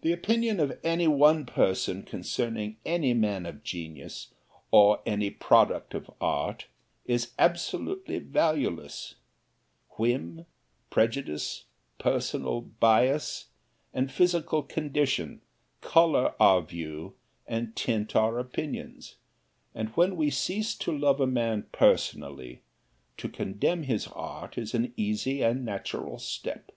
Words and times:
The 0.00 0.14
opinion 0.14 0.60
of 0.60 0.80
any 0.82 1.06
one 1.06 1.44
person 1.44 2.04
concerning 2.04 2.78
any 2.86 3.12
man 3.12 3.44
of 3.44 3.62
genius, 3.62 4.32
or 4.70 5.02
any 5.04 5.28
product 5.28 5.92
of 5.92 6.10
art, 6.22 6.68
is 7.04 7.32
absolutely 7.38 8.18
valueless. 8.18 9.16
Whim, 9.98 10.46
prejudice, 10.88 11.64
personal 11.98 12.62
bias, 12.62 13.48
and 13.92 14.10
physical 14.10 14.62
condition 14.62 15.42
color 15.82 16.32
our 16.42 16.62
view 16.62 17.12
and 17.46 17.76
tint 17.76 18.16
our 18.16 18.38
opinions, 18.38 19.16
and 19.74 19.90
when 19.90 20.16
we 20.16 20.30
cease 20.30 20.74
to 20.76 20.96
love 20.96 21.20
a 21.20 21.26
man 21.26 21.66
personally, 21.72 22.62
to 23.18 23.28
condemn 23.28 23.82
his 23.82 24.06
art 24.06 24.56
is 24.56 24.72
an 24.72 24.94
easy 24.96 25.42
and 25.42 25.62
natural 25.62 26.18
step. 26.18 26.70